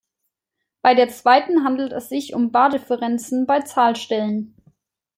[0.81, 4.55] Bei der Zweiten handelt es sich um Bardifferenzen bei Zahlstellen.